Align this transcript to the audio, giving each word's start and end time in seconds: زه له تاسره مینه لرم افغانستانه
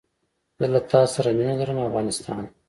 زه 0.57 0.65
له 0.73 0.79
تاسره 0.91 1.29
مینه 1.37 1.55
لرم 1.59 1.79
افغانستانه 1.87 2.45